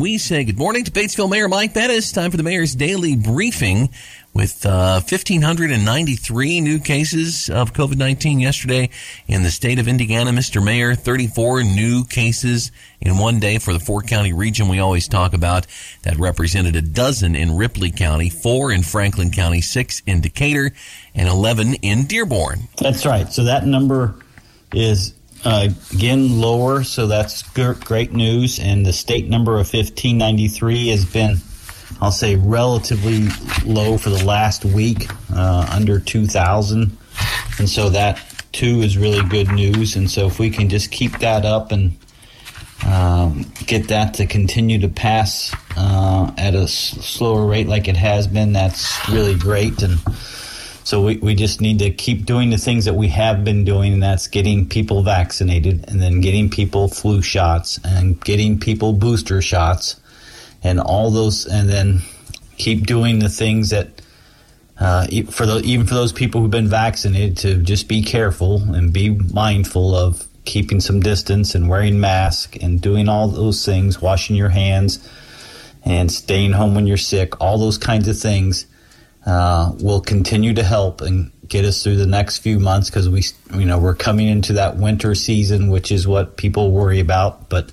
[0.00, 2.12] We say good morning to Batesville Mayor Mike Bettice.
[2.12, 3.88] Time for the mayor's daily briefing
[4.32, 8.90] with uh, 1,593 new cases of COVID 19 yesterday
[9.26, 10.30] in the state of Indiana.
[10.30, 10.64] Mr.
[10.64, 15.32] Mayor, 34 new cases in one day for the four county region we always talk
[15.32, 15.66] about.
[16.04, 20.70] That represented a dozen in Ripley County, four in Franklin County, six in Decatur,
[21.12, 22.68] and 11 in Dearborn.
[22.80, 23.32] That's right.
[23.32, 24.14] So that number
[24.72, 28.58] is uh, again lower, so that's great news.
[28.58, 31.36] And the state number of 1593 has been,
[32.00, 33.28] I'll say, relatively
[33.64, 36.96] low for the last week, uh, under 2,000.
[37.58, 38.20] And so that
[38.52, 39.96] too is really good news.
[39.96, 41.96] And so if we can just keep that up and
[42.86, 46.72] um, get that to continue to pass uh, at a s-
[47.04, 49.82] slower rate like it has been, that's really great.
[49.82, 49.98] And
[50.88, 53.92] so we, we just need to keep doing the things that we have been doing,
[53.92, 59.42] and that's getting people vaccinated and then getting people flu shots and getting people booster
[59.42, 60.00] shots
[60.62, 62.00] and all those, and then
[62.56, 64.00] keep doing the things that
[64.80, 68.90] uh, for the, even for those people who've been vaccinated to just be careful and
[68.90, 74.36] be mindful of keeping some distance and wearing masks and doing all those things, washing
[74.36, 75.06] your hands
[75.84, 78.64] and staying home when you're sick, all those kinds of things
[79.28, 83.22] uh, will continue to help and get us through the next few months because we,
[83.54, 87.50] you know, we're coming into that winter season, which is what people worry about.
[87.50, 87.70] But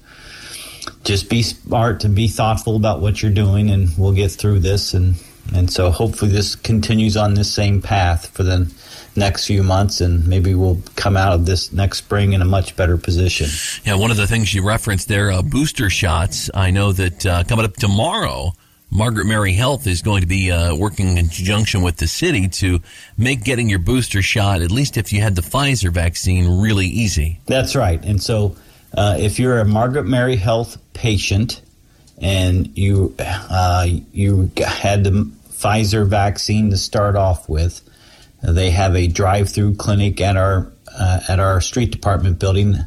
[1.06, 4.94] just be smart and be thoughtful about what you're doing, and we'll get through this.
[4.94, 5.16] And
[5.54, 8.70] and so hopefully this continues on this same path for the
[9.16, 12.76] next few months, and maybe we'll come out of this next spring in a much
[12.76, 13.48] better position.
[13.86, 16.50] Yeah, one of the things you referenced there, uh, booster shots.
[16.54, 18.52] I know that uh, coming up tomorrow
[18.96, 22.80] Margaret Mary Health is going to be uh, working in conjunction with the city to
[23.18, 27.42] make getting your booster shot, at least if you had the Pfizer vaccine, really easy.
[27.46, 28.02] That's right.
[28.06, 28.56] And so,
[28.94, 31.62] uh, if you're a Margaret Mary Health patient
[32.22, 37.82] and you uh, you had the Pfizer vaccine to start off with,
[38.42, 42.78] they have a drive-through clinic at our uh, at our street department building.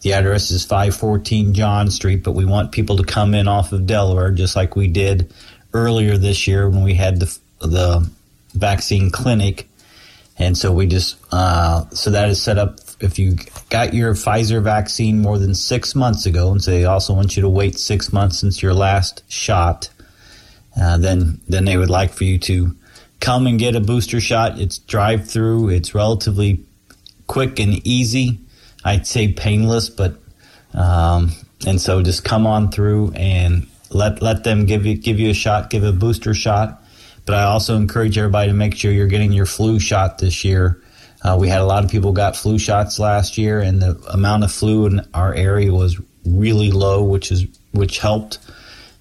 [0.00, 3.84] The address is 514 John Street, but we want people to come in off of
[3.84, 5.30] Delaware, just like we did
[5.72, 8.10] earlier this year when we had the the
[8.54, 9.68] vaccine clinic.
[10.38, 12.78] And so we just uh, so that is set up.
[13.00, 13.36] If you
[13.70, 17.42] got your Pfizer vaccine more than six months ago, and so they also want you
[17.42, 19.90] to wait six months since your last shot,
[20.80, 22.74] uh, then then they would like for you to
[23.20, 24.58] come and get a booster shot.
[24.58, 25.68] It's drive through.
[25.70, 26.64] It's relatively
[27.26, 28.40] quick and easy.
[28.84, 30.14] I'd say painless, but
[30.72, 31.32] um,
[31.66, 35.34] and so just come on through and let let them give you give you a
[35.34, 36.82] shot, give a booster shot.
[37.26, 40.80] But I also encourage everybody to make sure you're getting your flu shot this year.
[41.22, 44.42] Uh, we had a lot of people got flu shots last year, and the amount
[44.42, 48.38] of flu in our area was really low, which is which helped.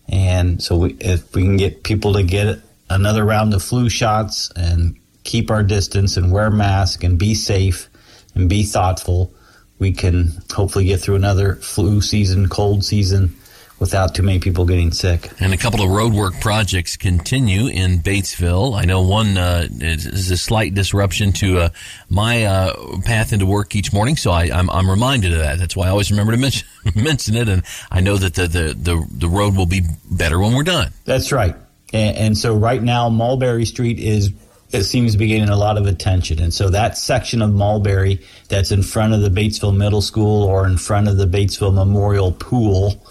[0.09, 4.51] And so, we, if we can get people to get another round of flu shots
[4.56, 7.88] and keep our distance and wear masks and be safe
[8.33, 9.31] and be thoughtful,
[9.77, 13.35] we can hopefully get through another flu season, cold season
[13.79, 15.29] without too many people getting sick.
[15.40, 18.78] And a couple of roadwork projects continue in Batesville.
[18.78, 21.69] I know one uh, is a slight disruption to uh,
[22.09, 25.57] my uh, path into work each morning, so I, am I'm, I'm reminded of that.
[25.57, 28.73] That's why I always remember to mention, mention it, and I know that the, the,
[28.73, 30.91] the, the, road will be better when we're done.
[31.06, 31.56] That's right.
[31.94, 34.31] And, and so right now, Mulberry Street is
[34.72, 36.39] it seems to be getting a lot of attention.
[36.39, 40.68] And so that section of Mulberry that's in front of the Batesville Middle School or
[40.68, 43.03] in front of the Batesville Memorial Pool,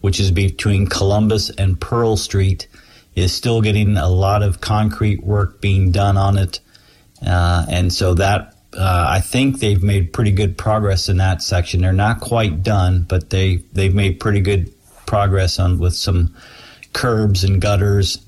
[0.00, 2.66] which is between Columbus and Pearl Street,
[3.14, 6.60] is still getting a lot of concrete work being done on it.
[7.26, 11.82] Uh, and so that uh, I think they've made pretty good progress in that section.
[11.82, 14.72] They're not quite done, but they they've made pretty good
[15.06, 16.34] progress on with some
[16.92, 18.24] curbs and gutters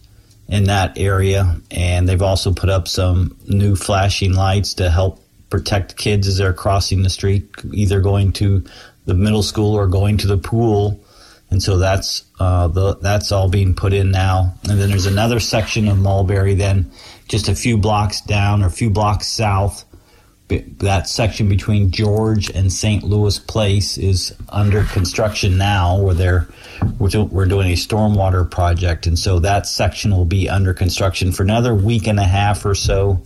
[0.48, 1.56] in that area.
[1.70, 6.52] And they've also put up some new flashing lights to help protect kids as they're
[6.52, 8.64] crossing the street, either going to
[9.04, 11.00] the middle school or going to the pool.
[11.52, 14.54] And so that's uh, the, that's all being put in now.
[14.68, 16.90] And then there's another section of Mulberry, then
[17.28, 19.84] just a few blocks down or a few blocks south.
[20.48, 23.04] That section between George and St.
[23.04, 26.48] Louis Place is under construction now, where they're
[26.98, 31.74] we're doing a stormwater project, and so that section will be under construction for another
[31.74, 33.22] week and a half or so.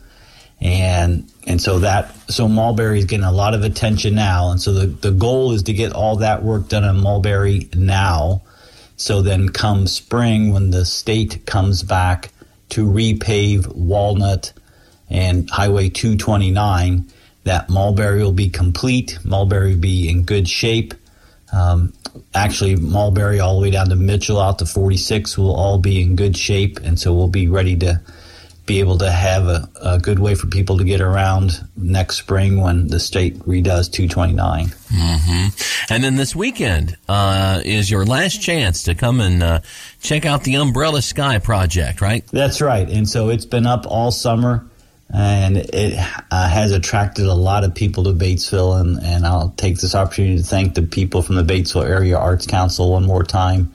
[0.61, 4.73] And and so that so Mulberry is getting a lot of attention now, and so
[4.73, 8.43] the the goal is to get all that work done in Mulberry now.
[8.97, 12.31] So then, come spring, when the state comes back
[12.70, 14.53] to repave Walnut
[15.11, 17.06] and Highway 229,
[17.44, 19.19] that Mulberry will be complete.
[19.25, 20.94] Mulberry will be in good shape
[21.52, 21.93] Um,
[22.35, 26.17] actually, Mulberry all the way down to Mitchell out to 46 will all be in
[26.17, 28.00] good shape, and so we'll be ready to
[28.66, 32.60] be able to have a, a good way for people to get around next spring
[32.60, 34.66] when the state redoes 229.
[34.66, 35.94] Mm-hmm.
[35.94, 39.60] And then this weekend uh, is your last chance to come and uh,
[40.00, 42.26] check out the Umbrella Sky project, right?
[42.26, 42.88] That's right.
[42.90, 44.66] And so it's been up all summer
[45.14, 45.96] and it
[46.32, 48.80] uh, has attracted a lot of people to Batesville.
[48.80, 52.46] And, and I'll take this opportunity to thank the people from the Batesville Area Arts
[52.46, 53.72] Council one more time.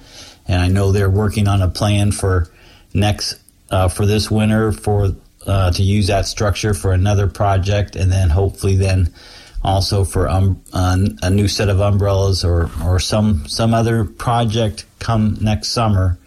[0.50, 2.50] And I know they're working on a plan for
[2.94, 3.41] next
[3.72, 5.16] uh, for this winter for
[5.48, 9.12] uh, to use that structure for another project, and then hopefully then
[9.64, 15.38] also for um, a new set of umbrellas or or some some other project come
[15.42, 16.18] next summer.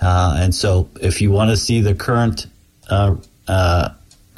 [0.00, 2.46] Uh, and so, if you want to see the current
[2.90, 3.16] uh,
[3.48, 3.90] uh,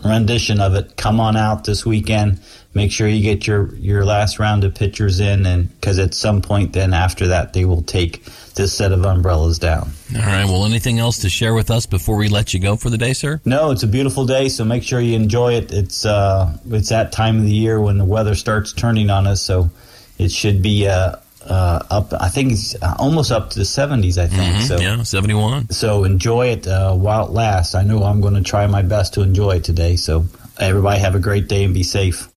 [0.05, 2.41] rendition of it, come on out this weekend.
[2.75, 6.43] Make sure you get your your last round of pictures in, and because at some
[6.43, 8.25] point then after that they will take
[8.55, 9.91] this set of umbrellas down.
[10.15, 10.45] All right.
[10.45, 13.13] Well, anything else to share with us before we let you go for the day,
[13.13, 13.41] sir?
[13.45, 15.73] No, it's a beautiful day, so make sure you enjoy it.
[15.73, 19.43] It's uh, it's that time of the year when the weather starts turning on us,
[19.43, 19.71] so
[20.19, 21.17] it should be uh,
[21.49, 22.13] uh, up.
[22.19, 24.19] I think it's almost up to the 70s.
[24.19, 24.79] I think mm-hmm, so.
[24.79, 25.71] Yeah, 71.
[25.71, 27.75] So enjoy it uh, while it lasts.
[27.75, 29.97] I know I'm going to try my best to enjoy it today.
[29.97, 30.27] So
[30.59, 32.27] everybody have a great day and be safe.